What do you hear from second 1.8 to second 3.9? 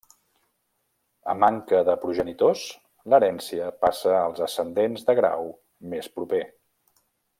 de progenitors, l'herència